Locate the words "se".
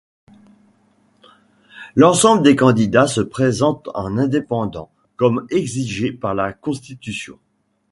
3.05-3.21